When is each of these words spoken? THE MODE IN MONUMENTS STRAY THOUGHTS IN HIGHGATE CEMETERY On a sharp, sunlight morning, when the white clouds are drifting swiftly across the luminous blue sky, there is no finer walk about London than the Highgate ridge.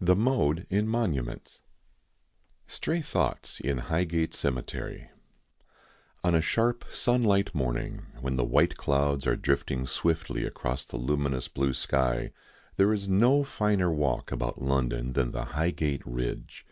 THE 0.00 0.14
MODE 0.14 0.68
IN 0.70 0.86
MONUMENTS 0.86 1.62
STRAY 2.68 3.00
THOUGHTS 3.00 3.58
IN 3.58 3.78
HIGHGATE 3.78 4.32
CEMETERY 4.34 5.10
On 6.22 6.32
a 6.32 6.40
sharp, 6.40 6.84
sunlight 6.92 7.52
morning, 7.56 8.06
when 8.20 8.36
the 8.36 8.44
white 8.44 8.76
clouds 8.76 9.26
are 9.26 9.34
drifting 9.34 9.88
swiftly 9.88 10.44
across 10.46 10.84
the 10.84 10.96
luminous 10.96 11.48
blue 11.48 11.74
sky, 11.74 12.30
there 12.76 12.92
is 12.92 13.08
no 13.08 13.42
finer 13.42 13.90
walk 13.90 14.30
about 14.30 14.62
London 14.62 15.14
than 15.14 15.32
the 15.32 15.46
Highgate 15.46 16.06
ridge. 16.06 16.64